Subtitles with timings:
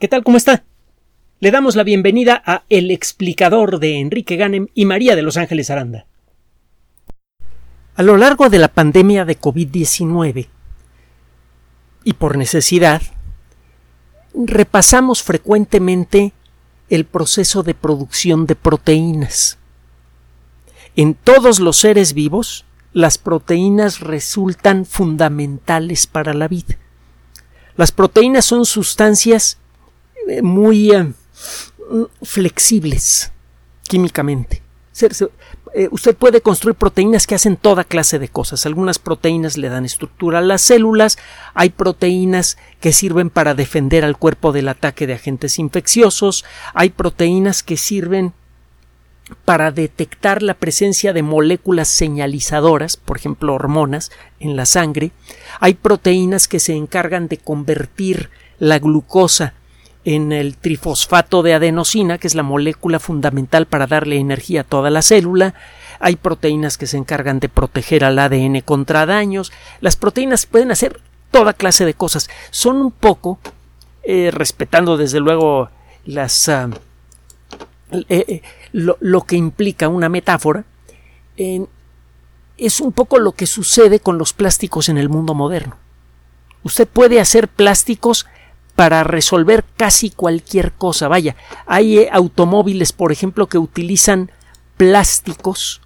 [0.00, 0.24] ¿Qué tal?
[0.24, 0.64] ¿Cómo está?
[1.38, 5.70] Le damos la bienvenida a El explicador de Enrique Ganem y María de Los Ángeles
[5.70, 6.06] Aranda.
[7.94, 10.48] A lo largo de la pandemia de COVID-19
[12.02, 13.02] y por necesidad,
[14.34, 16.32] repasamos frecuentemente
[16.90, 19.58] el proceso de producción de proteínas.
[20.96, 26.78] En todos los seres vivos, las proteínas resultan fundamentales para la vida.
[27.76, 29.58] Las proteínas son sustancias
[30.42, 31.12] muy eh,
[32.22, 33.32] flexibles
[33.82, 34.62] químicamente.
[35.74, 38.64] Eh, usted puede construir proteínas que hacen toda clase de cosas.
[38.64, 41.18] Algunas proteínas le dan estructura a las células,
[41.52, 47.64] hay proteínas que sirven para defender al cuerpo del ataque de agentes infecciosos, hay proteínas
[47.64, 48.32] que sirven
[49.44, 55.10] para detectar la presencia de moléculas señalizadoras, por ejemplo hormonas, en la sangre,
[55.58, 59.54] hay proteínas que se encargan de convertir la glucosa
[60.04, 64.90] en el trifosfato de adenosina, que es la molécula fundamental para darle energía a toda
[64.90, 65.54] la célula.
[65.98, 69.52] Hay proteínas que se encargan de proteger al ADN contra daños.
[69.80, 72.28] Las proteínas pueden hacer toda clase de cosas.
[72.50, 73.38] Son un poco,
[74.02, 75.70] eh, respetando desde luego
[76.04, 76.68] las, ah,
[77.90, 80.64] eh, eh, lo, que implica una metáfora,
[81.36, 85.76] es un poco lo que sucede con los plásticos en el mundo moderno.
[86.62, 88.26] Usted puede hacer plásticos
[88.74, 91.08] para resolver casi cualquier cosa.
[91.08, 91.36] Vaya,
[91.66, 94.30] hay eh, automóviles, por ejemplo, que utilizan
[94.76, 95.80] plásticos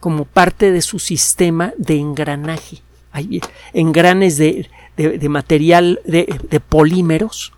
[0.00, 2.82] como parte de su sistema de engranaje.
[3.12, 3.40] Hay eh,
[3.74, 7.52] engranes de, de, material de, de, polímeros,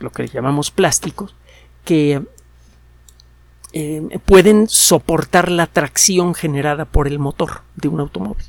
[0.00, 1.34] lo que llamamos plásticos,
[1.84, 2.22] que
[3.72, 8.46] eh, pueden soportar la tracción generada por el motor de un automóvil.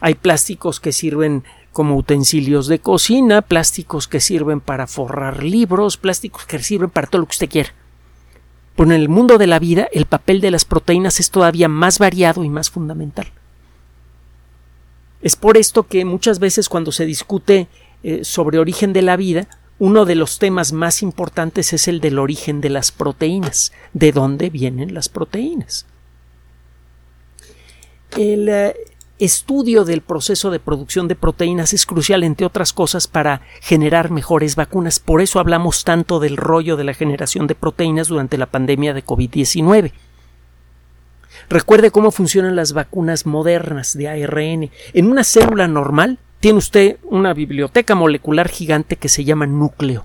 [0.00, 6.44] Hay plásticos que sirven como utensilios de cocina, plásticos que sirven para forrar libros, plásticos
[6.44, 7.74] que sirven para todo lo que usted quiera.
[8.76, 11.98] Pero en el mundo de la vida el papel de las proteínas es todavía más
[11.98, 13.26] variado y más fundamental.
[15.22, 17.68] Es por esto que muchas veces cuando se discute
[18.02, 22.18] eh, sobre origen de la vida, uno de los temas más importantes es el del
[22.18, 25.86] origen de las proteínas, de dónde vienen las proteínas.
[28.16, 28.74] El, eh,
[29.18, 34.56] estudio del proceso de producción de proteínas es crucial, entre otras cosas, para generar mejores
[34.56, 34.98] vacunas.
[34.98, 39.04] Por eso hablamos tanto del rollo de la generación de proteínas durante la pandemia de
[39.04, 39.92] COVID-19.
[41.48, 44.70] Recuerde cómo funcionan las vacunas modernas de ARN.
[44.92, 50.04] En una célula normal tiene usted una biblioteca molecular gigante que se llama núcleo.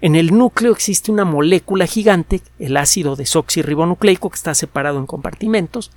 [0.00, 5.92] En el núcleo existe una molécula gigante, el ácido desoxirribonucleico, que está separado en compartimentos,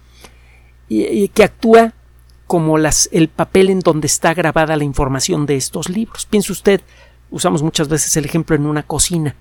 [0.88, 1.94] y, que actúa
[2.48, 6.26] como las, el papel en donde está grabada la información de estos libros.
[6.26, 6.82] Piense usted,
[7.32, 9.36] usamos muchas veces el ejemplo en una cocina.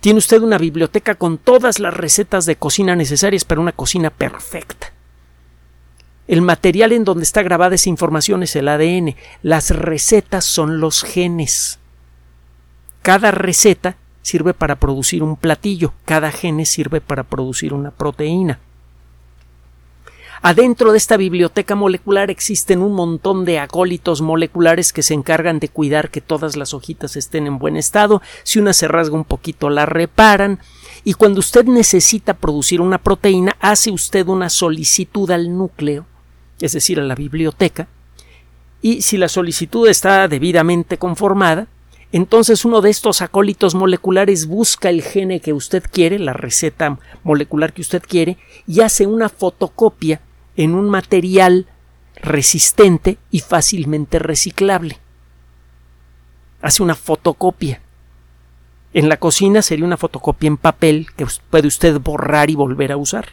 [0.00, 4.92] Tiene usted una biblioteca con todas las recetas de cocina necesarias para una cocina perfecta.
[6.28, 9.16] El material en donde está grabada esa información es el ADN.
[9.42, 11.78] Las recetas son los genes.
[13.02, 18.60] Cada receta sirve para producir un platillo, cada gene sirve para producir una proteína.
[20.40, 25.68] Adentro de esta biblioteca molecular existen un montón de acólitos moleculares que se encargan de
[25.68, 28.22] cuidar que todas las hojitas estén en buen estado.
[28.44, 30.60] Si una se rasga un poquito, la reparan.
[31.02, 36.06] Y cuando usted necesita producir una proteína, hace usted una solicitud al núcleo,
[36.60, 37.88] es decir, a la biblioteca.
[38.80, 41.66] Y si la solicitud está debidamente conformada,
[42.12, 47.72] entonces uno de estos acólitos moleculares busca el gene que usted quiere, la receta molecular
[47.72, 48.38] que usted quiere,
[48.68, 50.20] y hace una fotocopia
[50.58, 51.66] en un material
[52.16, 54.98] resistente y fácilmente reciclable.
[56.60, 57.80] Hace una fotocopia.
[58.92, 62.96] En la cocina sería una fotocopia en papel que puede usted borrar y volver a
[62.96, 63.28] usar.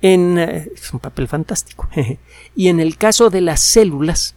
[0.00, 1.88] En, eh, es un papel fantástico.
[2.56, 4.34] y en el caso de las células,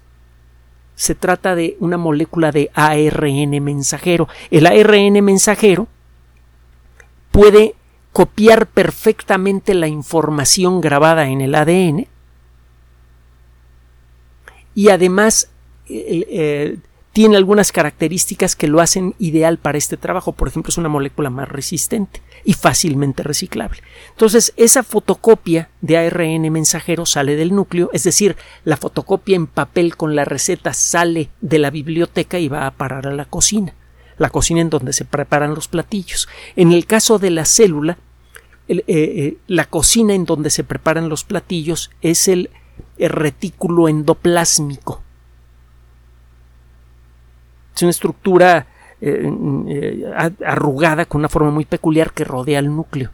[0.95, 4.27] se trata de una molécula de ARN mensajero.
[4.51, 5.87] El ARN mensajero
[7.31, 7.75] puede
[8.17, 12.07] copiar perfectamente la información grabada en el ADN
[14.73, 15.51] y además
[15.87, 16.79] eh,
[17.13, 20.31] tiene algunas características que lo hacen ideal para este trabajo.
[20.31, 23.83] Por ejemplo, es una molécula más resistente y fácilmente reciclable.
[24.09, 29.95] Entonces, esa fotocopia de ARN mensajero sale del núcleo, es decir, la fotocopia en papel
[29.95, 33.75] con la receta sale de la biblioteca y va a parar a la cocina
[34.17, 36.27] la cocina en donde se preparan los platillos.
[36.55, 37.99] En el caso de la célula,
[38.67, 42.49] eh, eh, la cocina en donde se preparan los platillos es el,
[42.99, 45.01] retículo endoplásmico.
[47.75, 48.67] Es una estructura
[49.01, 50.03] eh,
[50.45, 53.11] arrugada con una forma muy peculiar que rodea el núcleo.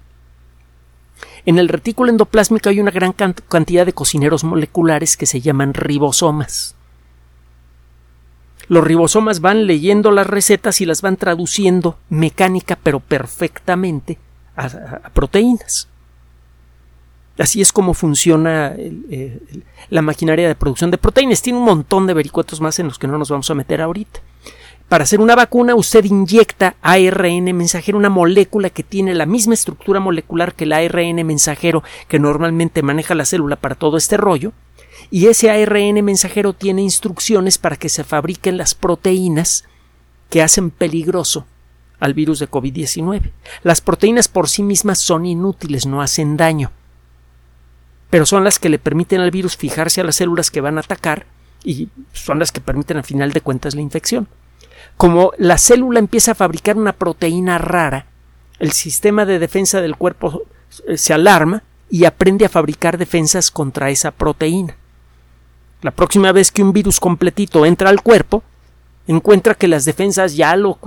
[1.45, 6.75] En el retículo endoplásmico hay una gran cantidad de cocineros moleculares que se llaman ribosomas.
[8.69, 14.17] Los ribosomas van leyendo las recetas y las van traduciendo mecánica pero perfectamente
[14.55, 15.87] a, proteínas.
[17.37, 18.75] Así es como funciona
[19.89, 21.41] la maquinaria de producción de proteínas.
[21.41, 24.19] Tiene un montón de vericuetos más en los que no nos vamos a meter ahorita.
[24.87, 29.99] Para hacer una vacuna, usted inyecta ARN mensajero, una molécula que tiene la misma estructura
[29.99, 34.51] molecular que el ARN mensajero que normalmente maneja la célula para todo este rollo,
[35.09, 39.63] y ese ARN mensajero tiene instrucciones para que se fabriquen las proteínas
[40.29, 41.47] que hacen peligroso
[42.03, 43.31] al virus de COVID-19.
[43.63, 46.69] Las proteínas por sí mismas son inútiles, no hacen daño,
[48.09, 50.81] pero son las que le permiten al virus fijarse a las células que van a
[50.81, 51.25] atacar
[51.63, 54.27] y son las que permiten al final de cuentas la infección.
[54.97, 58.07] Como la célula empieza a fabricar una proteína rara,
[58.59, 60.43] el sistema de defensa del cuerpo
[60.85, 64.75] eh, se alarma y aprende a fabricar defensas contra esa proteína.
[65.81, 68.43] La próxima vez que un virus completito entra al cuerpo,
[69.07, 70.79] encuentra que las defensas ya lo,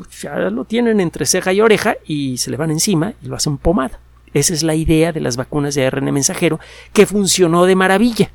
[0.51, 4.01] lo tienen entre ceja y oreja y se le van encima y lo hacen pomada.
[4.33, 6.61] Esa es la idea de las vacunas de ARN mensajero
[6.93, 8.31] que funcionó de maravilla.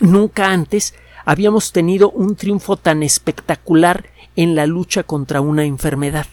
[0.00, 0.94] Nunca antes
[1.24, 4.06] habíamos tenido un triunfo tan espectacular
[4.36, 6.26] en la lucha contra una enfermedad.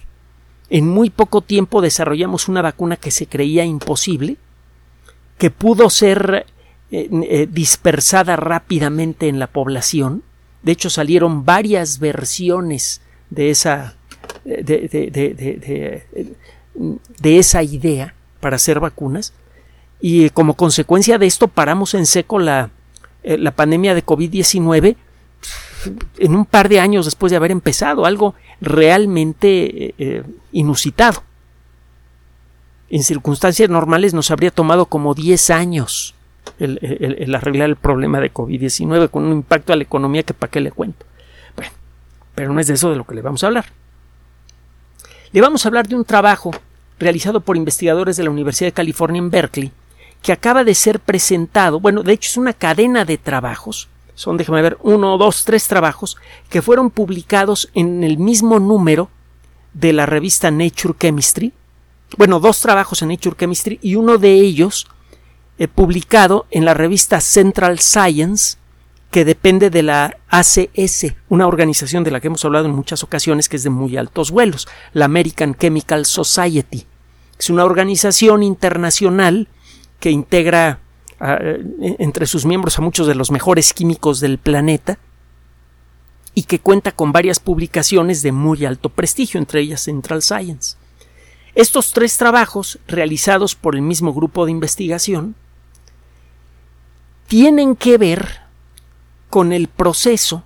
[0.70, 4.38] En muy poco tiempo desarrollamos una vacuna que se creía imposible,
[5.38, 6.46] que pudo ser
[6.92, 10.24] eh, eh, dispersada rápidamente en la población.
[10.64, 13.96] De hecho, salieron varias versiones de esa,
[14.44, 16.04] de,
[17.22, 19.34] esa idea para hacer vacunas.
[20.00, 22.70] Y como consecuencia de esto paramos en seco la,
[23.24, 24.96] eh, la pandemia de COVID-19
[26.18, 31.24] en un par de años después de haber empezado, algo realmente eh, inusitado.
[32.90, 36.16] En circunstancias normales nos habría tomado como 10 años
[36.60, 40.62] el, arreglar el problema de COVID-19 con un impacto a la economía que para qué
[40.62, 41.06] le cuento.
[41.56, 41.72] Bueno,
[42.36, 43.66] pero no es de eso de lo que le vamos a hablar.
[45.32, 46.52] Le vamos a hablar de un trabajo
[47.00, 49.72] realizado por investigadores de la Universidad de California en Berkeley
[50.22, 53.88] que acaba de ser presentado, bueno, de hecho es una cadena de trabajos
[54.18, 56.18] son, déjame ver, uno, dos, tres trabajos
[56.50, 59.12] que fueron publicados en el mismo número
[59.74, 61.54] de la revista Nature Chemistry.
[62.18, 64.88] Bueno, dos trabajos en Nature Chemistry y uno de ellos
[65.60, 68.58] eh, publicado en la revista Central Science,
[69.12, 73.50] que depende de la ACS, una organización de la que hemos hablado en muchas ocasiones,
[73.50, 76.86] que es de muy altos vuelos, la American Chemical Society.
[77.40, 79.48] Es una organización internacional
[80.00, 80.80] que integra
[81.20, 85.00] eh, entre sus miembros a muchos de los mejores químicos del planeta
[86.36, 90.78] y que cuenta con varias publicaciones de muy alto prestigio, entre ellas Central Science.
[91.56, 95.34] Estos tres trabajos, realizados por el mismo grupo de investigación,
[97.28, 98.42] tienen que ver
[99.30, 100.44] con el proceso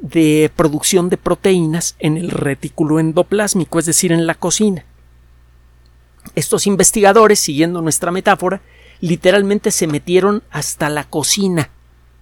[0.00, 4.84] de producción de proteínas en el retículo endoplásmico, es decir, en la cocina.
[6.34, 8.60] Estos investigadores, siguiendo nuestra metáfora,
[9.00, 11.70] literalmente se metieron hasta la cocina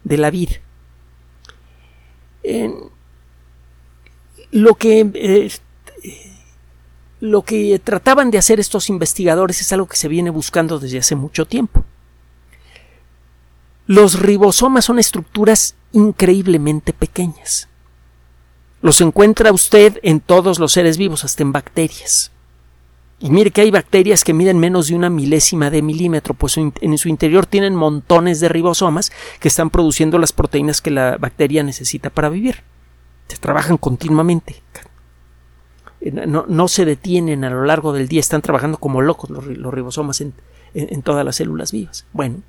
[0.05, 0.57] de la vida.
[4.51, 5.51] lo que eh,
[7.21, 11.17] lo que trataban de hacer estos investigadores es algo que se viene buscando desde hace
[11.17, 11.85] mucho tiempo.
[13.89, 17.69] Los ribosomas son estructuras increíblemente pequeñas.
[18.83, 22.31] Los encuentra usted en todos los seres vivos, hasta en bacterias.
[23.19, 26.99] Y mire que hay bacterias que miden menos de una milésima de milímetro, pues en
[26.99, 32.11] su interior tienen montones de ribosomas que están produciendo las proteínas que la bacteria necesita
[32.11, 32.65] para vivir.
[33.29, 34.63] Se trabajan continuamente.
[36.03, 40.21] Eh, no, se detienen a lo largo del día, están trabajando como locos los, ribosomas
[40.21, 40.35] en,
[40.75, 42.05] en todas las células vivas.
[42.13, 42.43] Bueno,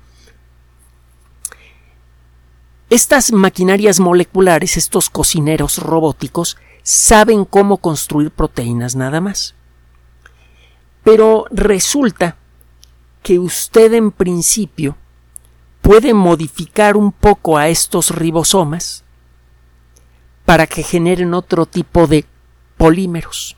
[2.90, 9.54] estas maquinarias moleculares, estos cocineros robóticos, saben cómo construir proteínas nada más.
[11.04, 12.36] Pero resulta
[13.22, 14.96] que usted en principio
[15.82, 19.04] puede modificar un poco a estos ribosomas
[20.44, 22.24] para que generen otro tipo de
[22.76, 23.56] polímeros.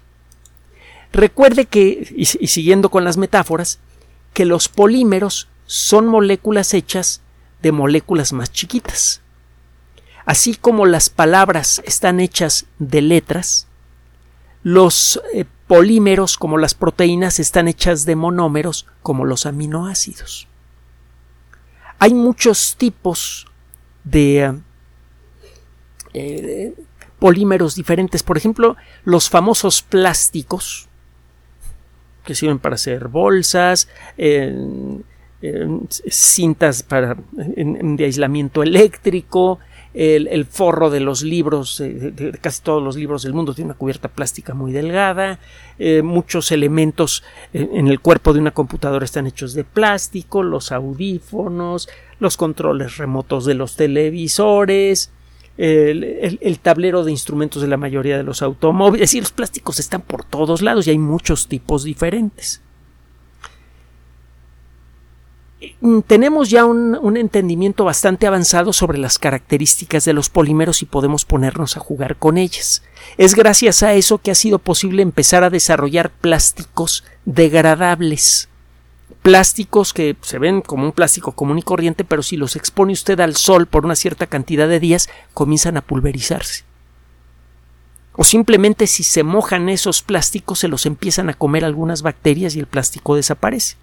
[1.11, 3.79] Recuerde que, y, siguiendo con las metáforas,
[4.35, 7.23] que los polímeros son moléculas hechas
[7.63, 9.22] de moléculas más chiquitas.
[10.25, 13.67] Así como las palabras están hechas de letras,
[14.63, 20.47] los eh, polímeros como las proteínas están hechas de monómeros como los aminoácidos.
[21.99, 23.47] Hay muchos tipos
[24.05, 24.61] de,
[26.15, 26.75] eh,
[27.19, 28.23] polímeros diferentes.
[28.23, 30.89] Por ejemplo, los famosos plásticos
[32.25, 33.89] que sirven para hacer bolsas,
[36.09, 39.61] cintas para, de aislamiento eléctrico,
[39.95, 43.79] el, forro de los libros, eh, de, casi todos los libros del mundo tiene una
[43.79, 45.39] cubierta plástica muy delgada,
[45.79, 47.23] eh, muchos elementos
[47.53, 51.89] en el cuerpo de una computadora están hechos de plástico, los audífonos,
[52.21, 55.11] los controles remotos de los televisores,
[55.59, 60.01] el, tablero de instrumentos de la mayoría de los automóviles, es decir, los plásticos están
[60.01, 62.63] por todos lados y hay muchos tipos diferentes.
[65.81, 71.25] Mm, tenemos ya un, entendimiento bastante avanzado sobre las características de los polímeros y podemos
[71.25, 72.83] ponernos a jugar con ellas.
[73.17, 78.49] Es gracias a eso que ha sido posible empezar a desarrollar plásticos degradables.
[79.23, 83.21] Plásticos que se ven como un plástico común y corriente, pero si los expone usted
[83.21, 86.65] al sol por una cierta cantidad de días, comienzan a pulverizarse.
[88.15, 92.61] O simplemente si se mojan esos plásticos se los empiezan a comer algunas bacterias y
[92.61, 93.77] el plástico desaparece.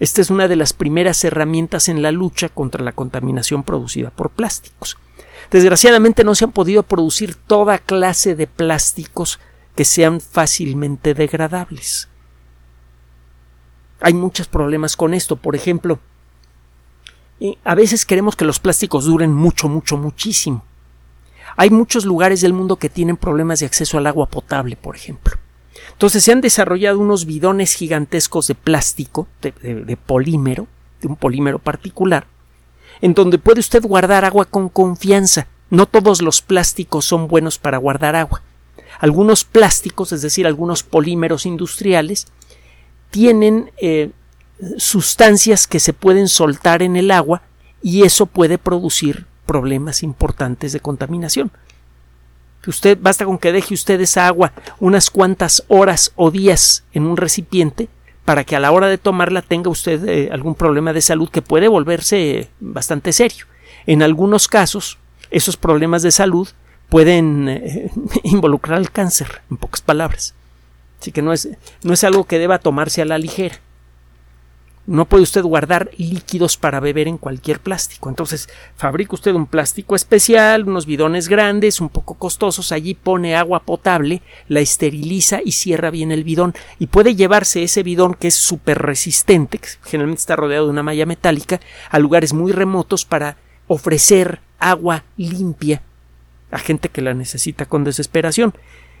[0.00, 4.30] Esta es una de las primeras herramientas en la lucha contra la contaminación producida por
[4.30, 4.96] plásticos.
[5.50, 9.40] Desgraciadamente no se han podido producir toda clase de plásticos
[9.74, 12.08] que sean fácilmente degradables.
[14.00, 15.36] Hay muchos problemas con esto.
[15.36, 15.98] Por ejemplo,
[17.64, 20.64] a veces queremos que los plásticos duren mucho, mucho, muchísimo.
[21.56, 25.36] Hay muchos lugares del mundo que tienen problemas de acceso al agua potable, por ejemplo.
[25.92, 30.66] Entonces se han desarrollado unos bidones gigantescos de plástico, de, polímero,
[31.00, 32.26] de un polímero particular,
[33.00, 35.48] en donde puede usted guardar agua con confianza.
[35.70, 38.42] No todos los plásticos son buenos para guardar agua.
[39.00, 42.26] Algunos plásticos, es decir, algunos polímeros industriales,
[43.10, 44.10] tienen eh,
[44.76, 47.42] sustancias que se pueden soltar en el agua
[47.82, 51.50] y eso puede producir problemas importantes de contaminación
[52.66, 57.16] usted basta con que deje usted esa agua unas cuantas horas o días en un
[57.16, 57.88] recipiente
[58.24, 61.40] para que a la hora de tomarla tenga usted eh, algún problema de salud que
[61.40, 63.46] puede volverse bastante serio.
[63.86, 64.98] En algunos casos,
[65.30, 66.46] esos problemas de salud
[66.90, 67.90] pueden eh,
[68.24, 70.34] involucrar el cáncer, en pocas palabras.
[71.00, 71.48] Así que no es,
[71.82, 73.60] no es algo que deba tomarse a la ligera.
[74.88, 78.08] No puede usted guardar líquidos para beber en cualquier plástico.
[78.08, 83.64] Entonces, fabrica usted un plástico especial, unos bidones grandes, un poco costosos, allí pone agua
[83.64, 86.54] potable, la esteriliza y cierra bien el bidón.
[86.78, 90.82] Y puede llevarse ese bidón que es súper resistente, que generalmente está rodeado de una
[90.82, 95.82] malla metálica, a lugares muy remotos para ofrecer agua limpia
[96.50, 98.54] a gente que la necesita con desesperación.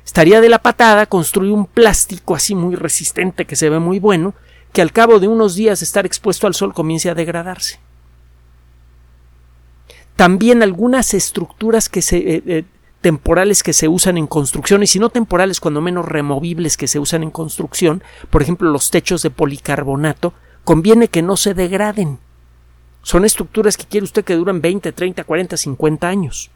[0.04, 4.34] Estaría de la patada construir un plástico así muy resistente que se ve muy bueno,
[4.72, 7.80] que al cabo de unos días de estar expuesto al sol comience a degradarse.
[10.16, 12.64] También algunas estructuras que se, eh, eh,
[13.00, 16.98] temporales que se usan en construcción, y si no temporales, cuando menos removibles que se
[16.98, 20.34] usan en construcción, por ejemplo los techos de policarbonato,
[20.64, 22.18] conviene que no se degraden.
[23.02, 26.50] Son estructuras que quiere usted que duran 20, 30, 40, 50 años.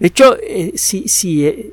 [0.00, 1.72] De hecho, eh, si, si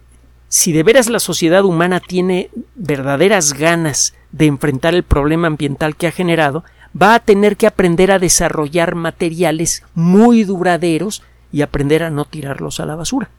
[0.52, 6.08] si de veras la sociedad humana tiene verdaderas ganas de enfrentar el problema ambiental que
[6.08, 6.66] ha generado,
[7.02, 12.82] va a tener que aprender a desarrollar materiales muy duraderos y aprender a no tirarlos
[12.82, 13.30] a la basura.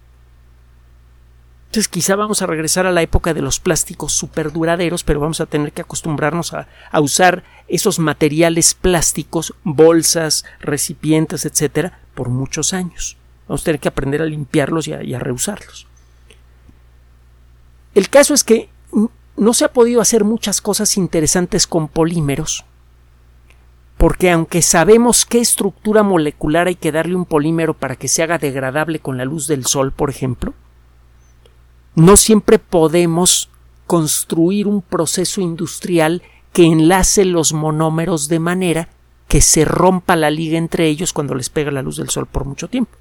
[1.67, 5.47] Entonces quizá vamos a regresar a la época de los plásticos superduraderos, pero vamos a
[5.47, 6.67] tener que acostumbrarnos a,
[6.99, 13.19] usar esos materiales plásticos, bolsas, recipientes, etcétera, por muchos años.
[13.49, 15.92] Vamos a tener que aprender a limpiarlos y a, y a reusarlos.
[17.95, 18.71] El caso es que
[19.37, 22.65] no se ha podido hacer muchas cosas interesantes con polímeros,
[23.99, 28.39] porque aunque sabemos qué estructura molecular hay que darle un polímero para que se haga
[28.39, 30.55] degradable con la luz del sol, por ejemplo,
[31.95, 33.51] no siempre podemos
[33.87, 36.23] construir un proceso industrial
[36.53, 38.89] que enlace los monómeros de manera
[39.29, 42.45] que se rompa la liga entre ellos cuando les pega la luz del sol por
[42.45, 42.97] mucho tiempo.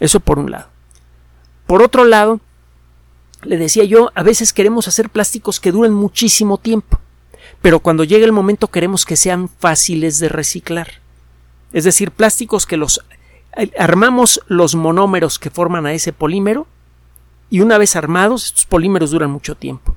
[0.00, 0.68] Eso por un lado.
[1.66, 2.40] Por otro lado,
[3.44, 6.98] le decía yo, a veces queremos hacer plásticos que duren muchísimo tiempo,
[7.62, 11.00] pero cuando llega el momento queremos que sean fáciles de reciclar.
[11.72, 13.00] Es decir, plásticos que los
[13.56, 16.66] eh, armamos los monómeros que forman a ese polímero
[17.50, 19.94] y una vez armados estos polímeros duran mucho tiempo.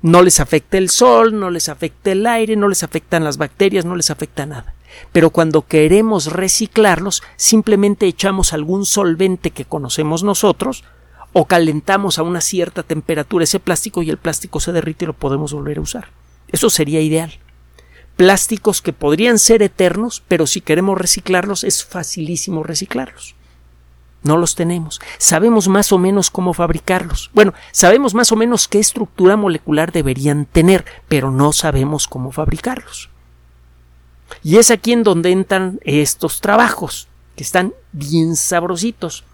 [0.00, 3.84] No les afecta el sol, no les afecta el aire, no les afectan las bacterias,
[3.84, 4.74] no les afecta nada.
[5.12, 10.84] Pero cuando queremos reciclarlos, simplemente echamos algún solvente que conocemos nosotros,
[11.32, 15.14] o calentamos a una cierta temperatura ese plástico y el plástico se derrite y lo
[15.14, 16.08] podemos volver a usar.
[16.48, 17.38] Eso sería ideal.
[18.16, 23.34] plásticos que podrían ser eternos, pero si queremos reciclarlos es facilísimo reciclarlos.
[24.22, 25.00] No los tenemos.
[25.18, 27.30] Sabemos más o menos cómo fabricarlos.
[27.34, 33.10] Bueno, sabemos más o menos qué estructura molecular deberían tener, pero no sabemos cómo fabricarlos.
[34.44, 39.24] Y es aquí en donde entran estos trabajos, que están bien sabrositos.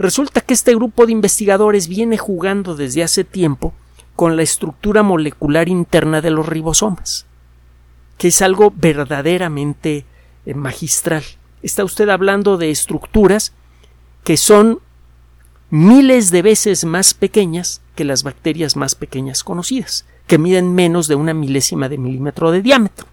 [0.00, 3.74] Resulta que este grupo de investigadores viene jugando desde hace tiempo
[4.16, 7.26] con la estructura molecular interna de los ribosomas,
[8.16, 10.06] que es algo verdaderamente
[10.46, 11.22] eh, magistral.
[11.62, 13.52] Está usted hablando de estructuras
[14.24, 14.80] que son
[15.68, 21.16] miles de veces más pequeñas que las bacterias más pequeñas conocidas, que miden menos de
[21.16, 23.06] una milésima de milímetro de diámetro.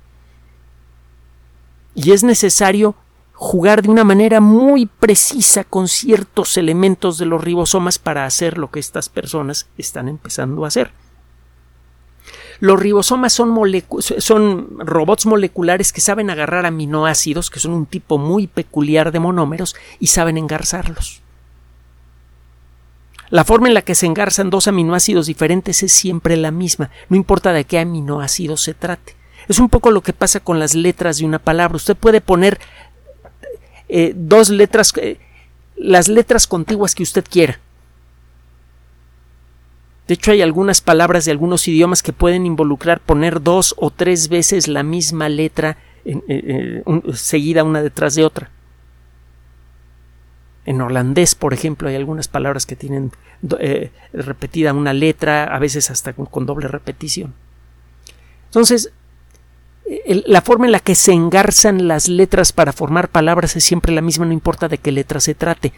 [1.95, 2.95] Y es necesario
[3.39, 8.71] jugar de una manera muy precisa con ciertos elementos de los ribosomas para hacer lo
[8.71, 10.91] que estas personas están empezando a hacer.
[12.59, 13.53] Los ribosomas son,
[14.79, 20.07] robots moleculares que saben agarrar aminoácidos, que son un tipo muy peculiar de monómeros, y
[20.07, 21.21] saben engarzarlos.
[23.29, 27.17] La forma en la que se engarzan dos aminoácidos diferentes es siempre la misma, no
[27.17, 29.15] importa de qué aminoácido se trate.
[29.47, 31.77] Es un poco lo que pasa con las letras de una palabra.
[31.77, 32.59] Usted puede poner
[33.89, 35.17] eh, dos letras, eh,
[35.75, 37.59] las letras contiguas que usted quiera.
[40.07, 44.29] De hecho, hay algunas palabras de algunos idiomas que pueden involucrar poner dos o tres
[44.29, 48.49] veces la misma letra eh, seguida una detrás de otra.
[50.65, 53.11] En holandés, por ejemplo, hay algunas palabras que tienen
[54.13, 57.33] repetida una letra, a veces hasta con doble repetición.
[58.45, 58.91] Entonces,
[60.25, 64.01] la forma en la que se engarzan las letras para formar palabras es siempre la
[64.01, 65.73] misma, no importa de qué letra se trate.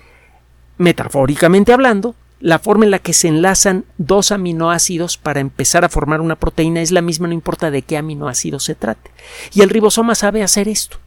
[0.77, 6.21] Metafóricamente hablando, la forma en la que se enlazan dos aminoácidos para empezar a formar
[6.21, 9.11] una proteína es la misma, no importa de qué aminoácido se trate.
[9.53, 10.97] Y el ribosoma sabe hacer esto.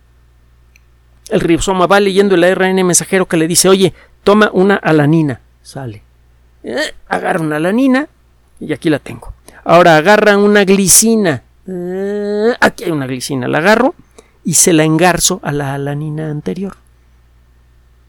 [1.30, 5.40] El ribosoma va leyendo el ARN mensajero que le dice, oye, toma una alanina.
[5.62, 6.02] Sale.
[6.62, 8.08] Eh, agarra una alanina
[8.60, 9.32] y aquí la tengo.
[9.64, 13.94] Ahora agarra una glicina aquí hay una glicina, la agarro
[14.44, 16.76] y se la engarzo a la alanina anterior.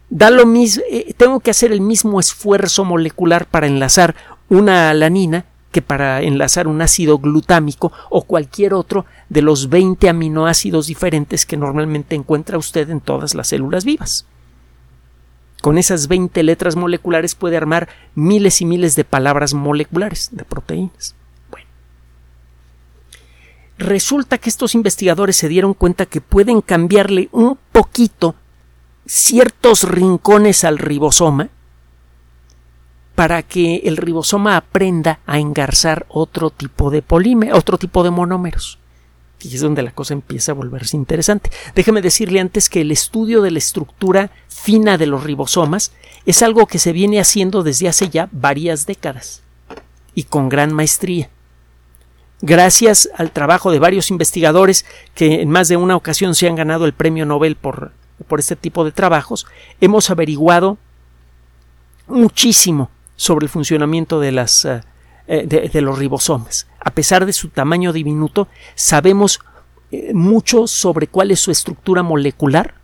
[0.09, 4.15] Da lo mismo, eh, tengo que hacer el mismo esfuerzo molecular para enlazar
[4.49, 10.85] una alanina que para enlazar un ácido glutámico o cualquier otro de los 20 aminoácidos
[10.87, 14.27] diferentes que normalmente encuentra usted en todas las células vivas.
[15.63, 21.15] Con esas 20 letras moleculares puede armar miles y miles de palabras moleculares de proteínas.
[23.83, 28.33] Resulta que estos investigadores se dieron cuenta que pueden cambiarle un poquito
[29.05, 31.49] ciertos rincones al ribosoma
[33.13, 38.79] para que el ribosoma aprenda a engarzar otro tipo de polímero, otro tipo de monómeros.
[39.41, 41.51] Y es donde la cosa empieza a volverse interesante.
[41.75, 45.91] Déjeme decirle antes que el estudio de la estructura fina de los ribosomas
[46.25, 49.43] es algo que se viene haciendo desde hace ya varias décadas
[50.15, 51.29] y con gran maestría
[52.43, 56.85] gracias al trabajo de varios investigadores que en más de una ocasión se han ganado
[56.85, 57.93] el premio Nobel por,
[58.27, 59.47] por este tipo de trabajos,
[59.79, 60.77] hemos averiguado
[62.07, 64.81] muchísimo sobre el funcionamiento de, las, eh,
[65.27, 66.67] eh, de, los ribosomas.
[66.81, 69.39] A pesar de su tamaño diminuto, sabemos
[69.91, 72.75] eh, mucho sobre cuál es su estructura molecular,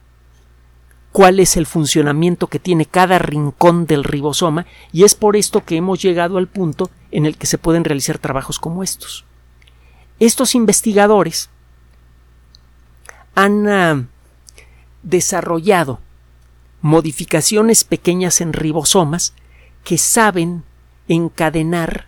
[1.12, 5.76] cuál es el funcionamiento que tiene cada rincón del ribosoma, y es por esto que
[5.76, 9.26] hemos llegado al punto en el que se pueden realizar trabajos como estos.
[10.20, 11.50] Estos investigadores
[13.36, 14.06] han ah,
[15.04, 16.00] desarrollado
[16.82, 19.34] modificaciones pequeñas en ribosomas
[19.84, 20.64] que saben
[21.08, 22.08] encadenar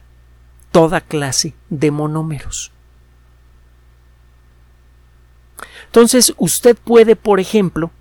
[0.71, 2.71] toda clase de monómeros.
[5.85, 7.91] Entonces, usted puede, por ejemplo,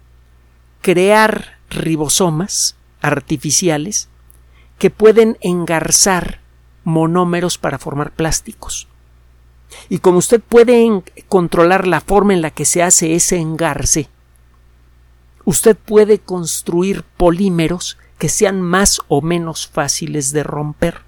[0.81, 4.09] crear ribosomas artificiales
[4.79, 6.41] que pueden engarzar
[6.85, 8.90] monómeros para formar plásticos.
[9.89, 14.09] Y como usted puede controlar la forma en la que se hace ese engarce,
[15.45, 20.99] usted puede construir polímeros que sean más o menos fáciles de romper.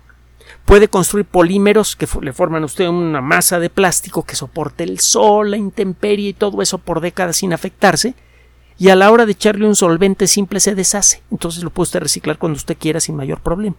[0.64, 5.00] Puede construir polímeros que le forman a usted una masa de plástico que soporte el
[5.00, 8.14] sol, la intemperie y todo eso por décadas sin afectarse,
[8.78, 11.22] y a la hora de echarle un solvente simple se deshace.
[11.30, 13.76] Entonces lo puede usted reciclar cuando usted quiera sin mayor problema.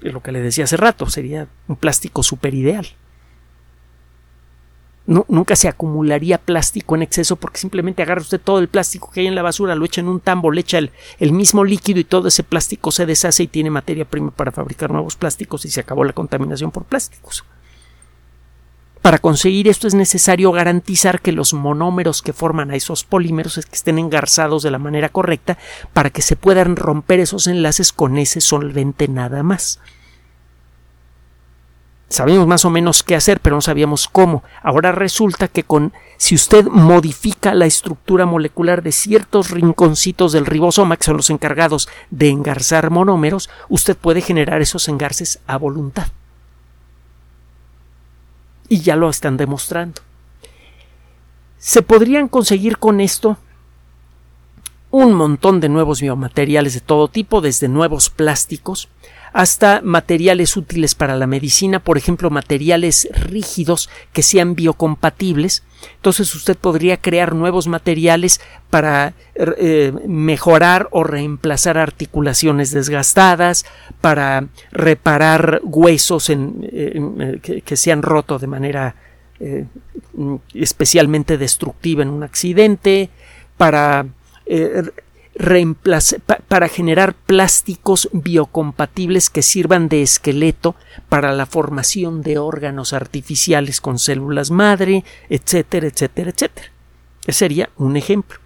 [0.00, 2.88] Lo que le decía hace rato, sería un plástico super ideal
[5.08, 9.26] nunca se acumularía plástico en exceso porque simplemente agarra usted todo el plástico que hay
[9.26, 12.28] en la basura, lo echa en un tambo, le echa el, mismo líquido y todo
[12.28, 16.04] ese plástico se deshace y tiene materia prima para fabricar nuevos plásticos y se acabó
[16.04, 17.44] la contaminación por plásticos.
[19.00, 23.98] Para conseguir esto es necesario garantizar que los monómeros que forman a esos polímeros estén
[23.98, 25.56] engarzados de la manera correcta
[25.94, 29.80] para que se puedan romper esos enlaces con ese solvente nada más.
[32.08, 34.42] Sabíamos más o menos qué hacer, pero no sabíamos cómo.
[34.62, 40.96] Ahora resulta que con si usted modifica la estructura molecular de ciertos rinconcitos del ribosoma,
[40.96, 46.08] que son los encargados de engarzar monómeros, usted puede generar esos engarces a voluntad
[48.68, 50.02] y ya lo están demostrando.
[51.58, 53.36] Se podrían conseguir con esto
[54.90, 58.88] un montón de nuevos biomateriales de todo tipo, desde nuevos plásticos
[59.38, 65.62] hasta materiales útiles para la medicina, por ejemplo, materiales rígidos que sean biocompatibles.
[65.94, 73.64] Entonces usted podría crear nuevos materiales para eh, mejorar o reemplazar articulaciones desgastadas,
[74.00, 78.96] para reparar huesos que, que, se han roto de manera
[79.38, 79.66] eh,
[80.52, 83.08] especialmente destructiva en un accidente,
[83.56, 84.04] para
[86.48, 90.74] para generar plásticos biocompatibles que sirvan de esqueleto
[91.08, 96.68] para la formación de órganos artificiales con células madre, etcétera, etcétera, etcétera.
[97.26, 98.38] Ese sería un ejemplo.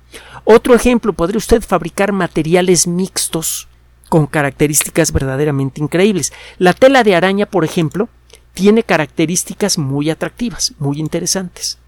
[0.44, 3.68] Otro ejemplo, podría usted fabricar materiales mixtos
[4.08, 6.32] con características verdaderamente increíbles.
[6.58, 8.10] La tela de araña, por ejemplo,
[8.52, 11.78] tiene características muy atractivas, muy interesantes.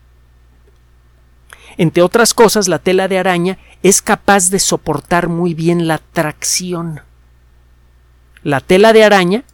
[1.77, 7.01] Entre otras cosas, la tela de araña es capaz de soportar muy bien la tracción.
[8.43, 9.45] La tela de araña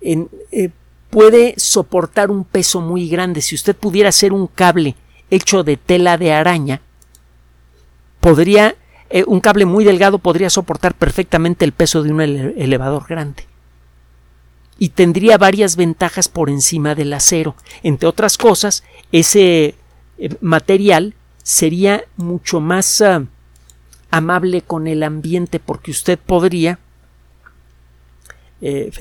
[0.00, 0.70] eh,
[1.10, 3.40] puede soportar un peso muy grande.
[3.40, 4.96] Si usted pudiera hacer un cable
[5.30, 6.80] hecho de tela de araña,
[8.20, 8.76] podría,
[9.10, 13.46] eh, un cable muy delgado podría soportar perfectamente el peso de un elevador grande.
[14.78, 17.54] Y tendría varias ventajas por encima del acero.
[17.82, 19.76] Entre otras cosas, ese
[20.22, 23.24] eh, material sería mucho más ah,
[24.12, 26.78] amable con el ambiente porque usted podría
[28.60, 28.92] eh,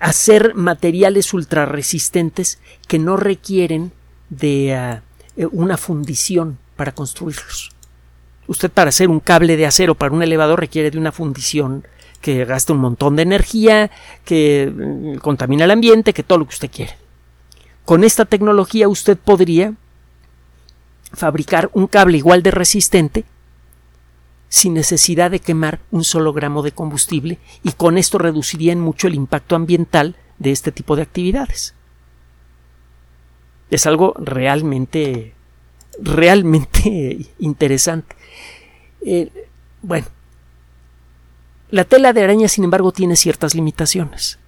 [0.00, 3.92] hacer materiales ultra resistentes que no requieren
[4.30, 5.02] de ah,
[5.36, 7.70] eh, una fundición para construirlos.
[8.48, 11.86] Usted para hacer un cable de acero para un elevador requiere de una fundición
[12.20, 13.92] que gasta un montón de energía,
[14.24, 16.96] que mm, contamina el ambiente, que todo lo que usted quiere.
[17.84, 19.74] Con esta tecnología usted podría
[21.12, 23.24] fabricar un cable igual de resistente
[24.48, 29.14] sin necesidad de quemar un solo gramo de combustible y con esto reducirían mucho el
[29.14, 31.74] impacto ambiental de este tipo de actividades.
[33.70, 35.34] Es algo realmente
[36.02, 38.16] realmente interesante.
[39.02, 39.30] Eh,
[39.82, 40.06] bueno,
[41.70, 44.38] la tela de araña, sin embargo, tiene ciertas limitaciones.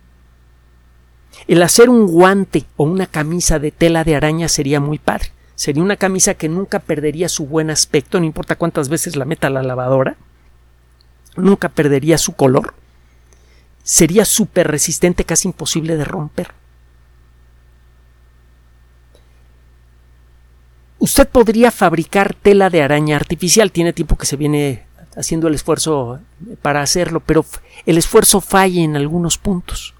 [1.46, 5.82] El hacer un guante o una camisa de tela de araña sería muy padre Sería
[5.82, 9.62] una camisa que nunca perdería su buen aspecto, no importa cuántas veces la meta la
[9.62, 10.16] lavadora.
[11.36, 12.74] Nunca perdería su color.
[13.82, 16.52] Sería súper resistente, casi imposible de romper.
[20.98, 23.72] Usted podría fabricar tela de araña artificial.
[23.72, 24.86] Tiene tiempo que se viene
[25.16, 26.20] haciendo el esfuerzo
[26.62, 27.44] para hacerlo, pero
[27.86, 29.94] el esfuerzo falla en algunos puntos.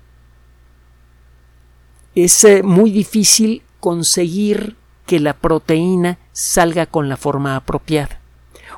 [2.15, 8.21] Es eh, muy difícil conseguir que la proteína salga con la forma apropiada.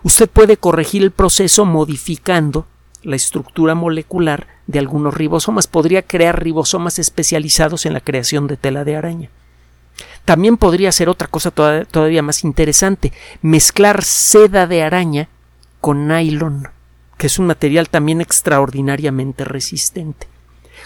[0.03, 2.67] Usted puede corregir el proceso modificando
[3.03, 5.67] la estructura molecular de algunos ribosomas.
[5.67, 9.31] Podría crear ribosomas especializados en la creación de tela de araña.
[10.25, 15.29] También podría ser otra cosa todavía más interesante, mezclar seda de araña
[15.81, 16.69] con nylon,
[17.19, 20.27] que es un material también extraordinariamente resistente.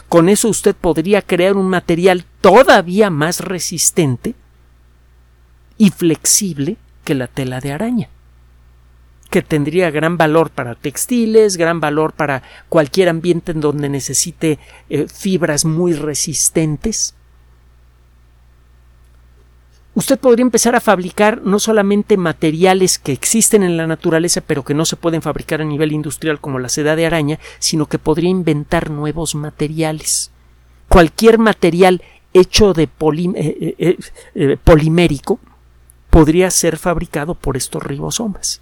[0.09, 4.35] Con eso usted podría crear un material todavía más resistente
[5.78, 8.08] y flexible que la tela de araña,
[9.30, 14.58] que tendría gran valor para textiles, gran valor para cualquier ambiente en donde necesite
[14.90, 17.14] eh, fibras muy resistentes.
[19.94, 24.74] Usted podría empezar a fabricar no solamente materiales que existen en la naturaleza pero que
[24.74, 28.30] no se pueden fabricar a nivel industrial como la seda de araña, sino que podría
[28.30, 30.30] inventar nuevos materiales.
[30.88, 33.96] Cualquier material hecho de eh,
[34.34, 35.40] eh, polimérico
[36.18, 38.61] podría ser fabricado por estos ribosomas.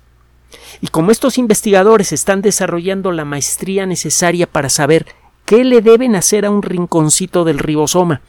[0.83, 5.07] Y como estos investigadores están desarrollando la maestría necesaria para saber
[5.47, 8.21] qué le deben hacer a un rinconcito del ribosoma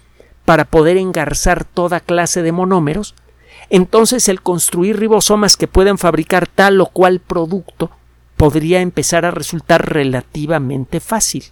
[0.46, 3.16] para poder engarzar toda clase de monómeros,
[3.70, 7.92] entonces el construir ribosomas que puedan fabricar tal o cual producto
[8.38, 11.44] podría empezar a resultar relativamente fácil.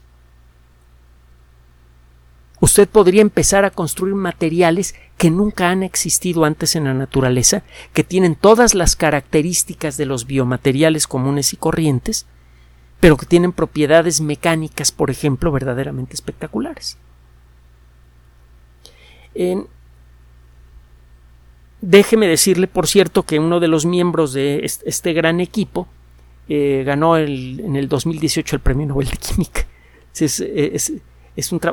[2.59, 7.63] Usted podría empezar a construir materiales que nunca han existido antes en la naturaleza,
[7.93, 12.25] que tienen todas las características de los biomateriales comunes y corrientes,
[12.99, 16.97] pero que tienen propiedades mecánicas, por ejemplo, verdaderamente espectaculares.
[21.81, 25.87] Déjeme decirle, por cierto, que uno de los miembros de este gran equipo
[26.47, 29.67] eh, ganó en el 2018 el Premio Nobel de Química.
[30.17, 30.93] Es,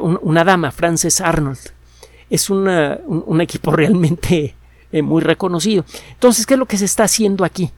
[0.01, 1.59] una dama, Frances Arnold.
[2.31, 4.55] Es un, equipo realmente
[4.90, 5.85] eh, muy reconocido.
[6.11, 7.70] Entonces, ¿qué es lo que se está haciendo aquí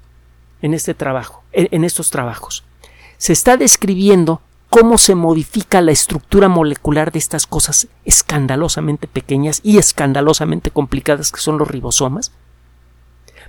[0.62, 2.64] en este trabajo, en estos trabajos?
[3.18, 9.78] Se está describiendo cómo se modifica la estructura molecular de estas cosas escandalosamente pequeñas y
[9.78, 12.32] escandalosamente complicadas que son los ribosomas,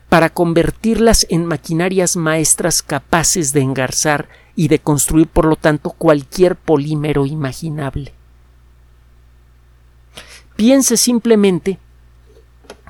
[0.08, 6.56] para convertirlas en maquinarias maestras capaces de engarzar y de construir, por lo tanto, cualquier
[6.56, 8.14] polímero imaginable.
[10.56, 11.80] Piense simplemente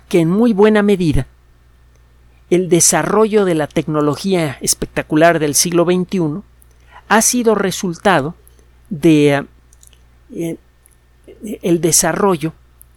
[0.10, 1.28] que en muy buena medida
[2.50, 6.42] el desarrollo de la tecnología espectacular del siglo XXI
[7.08, 8.36] ha sido resultado
[8.90, 9.46] de
[10.34, 10.58] eh,
[11.62, 12.54] el desarrollo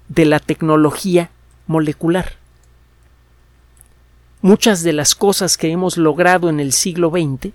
[0.08, 1.30] de la tecnología
[1.66, 2.36] molecular.
[4.40, 7.52] Muchas de las cosas que hemos logrado en el siglo XX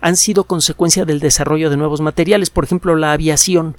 [0.00, 3.76] han sido consecuencia del desarrollo de nuevos materiales, por ejemplo, la aviación.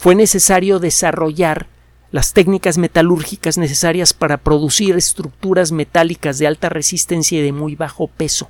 [0.00, 1.66] Fue necesario desarrollar
[2.10, 8.06] las técnicas metalúrgicas necesarias para producir estructuras metálicas de alta resistencia y de muy bajo
[8.06, 8.48] peso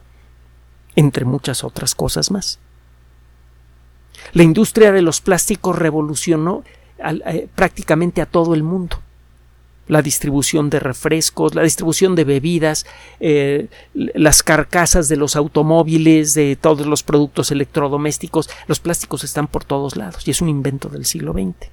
[0.95, 2.61] entre muchas otras cosas más.
[4.33, 6.63] La industria de los plásticos revolucionó
[7.27, 9.01] eh, prácticamente a todo el mundo.
[9.91, 12.87] La distribución de refrescos, la distribución de bebidas,
[13.19, 19.65] eh, las carcasas de los automóviles, de todos los productos electrodomésticos, los plásticos están por
[19.65, 21.71] todos lados y es un invento del siglo XX.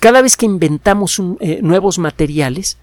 [0.00, 2.78] cada vez que inventamos eh, nuevos materiales,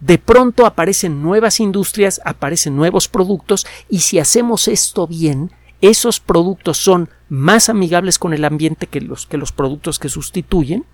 [0.00, 6.78] de pronto aparecen nuevas industrias, aparecen nuevos productos y si hacemos esto bien, esos productos
[6.78, 10.84] son más amigables con el ambiente que los, que los productos que sustituyen,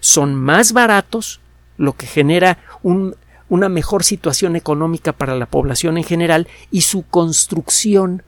[0.00, 1.40] son más baratos,
[1.76, 8.22] lo que genera una mejor situación económica para la población en general y su construcción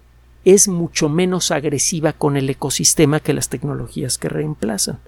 [0.45, 4.99] es mucho menos agresiva con el ecosistema que las tecnologías que reemplazan.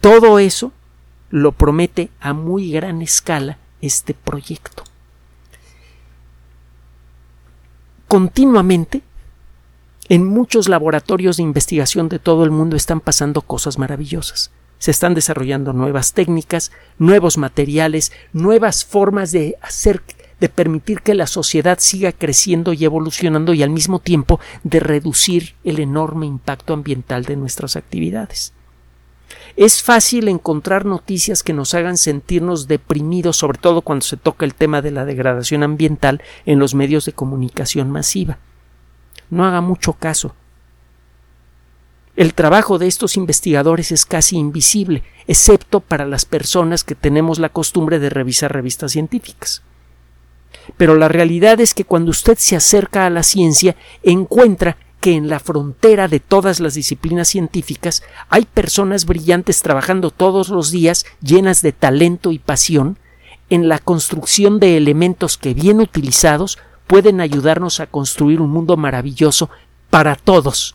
[0.00, 0.72] Todo eso
[1.30, 4.84] lo promete a muy gran escala este proyecto.
[8.08, 9.02] Continuamente,
[10.08, 14.50] en muchos laboratorios de investigación de todo el mundo están pasando cosas maravillosas.
[14.78, 20.02] Se están desarrollando nuevas técnicas, nuevos materiales, nuevas formas de hacer
[20.40, 25.54] de permitir que la sociedad siga creciendo y evolucionando y al mismo tiempo de reducir
[25.64, 28.52] el enorme impacto ambiental de nuestras actividades.
[29.56, 34.54] Es fácil encontrar noticias que nos hagan sentirnos deprimidos, sobre todo cuando se toca el
[34.54, 38.38] tema de la degradación ambiental en los medios de comunicación masiva.
[39.30, 40.34] No haga mucho caso.
[42.18, 47.48] El trabajo de estos investigadores es casi invisible, excepto para las personas que tenemos la
[47.48, 49.62] costumbre de revisar revistas científicas.
[50.76, 55.28] Pero la realidad es que cuando usted se acerca a la ciencia encuentra que en
[55.28, 61.62] la frontera de todas las disciplinas científicas hay personas brillantes trabajando todos los días llenas
[61.62, 62.98] de talento y pasión
[63.48, 69.50] en la construcción de elementos que bien utilizados pueden ayudarnos a construir un mundo maravilloso
[69.88, 70.74] para todos,